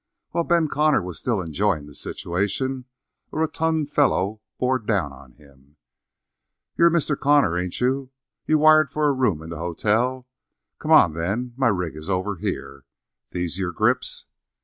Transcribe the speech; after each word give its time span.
While 0.31 0.45
Ben 0.45 0.67
Connor 0.67 1.03
was 1.03 1.19
still 1.19 1.41
enjoying 1.41 1.85
the 1.85 1.93
situation, 1.93 2.85
a 3.31 3.37
rotund 3.37 3.87
fellow 3.91 4.41
bore 4.57 4.79
down 4.79 5.13
on 5.13 5.33
him. 5.33 5.75
"You're 6.75 6.89
Mr. 6.89 7.15
Connor, 7.15 7.55
ain't 7.55 7.79
you? 7.79 8.09
You 8.47 8.57
wired 8.57 8.89
for 8.89 9.05
a 9.05 9.13
room 9.13 9.43
in 9.43 9.51
the 9.51 9.59
hotel? 9.59 10.27
Come 10.79 10.89
on, 10.89 11.13
then. 11.13 11.53
My 11.55 11.67
rig 11.67 11.95
is 11.95 12.09
over 12.09 12.37
here. 12.37 12.83
These 13.29 13.59
your 13.59 13.71
grips?" 13.73 14.25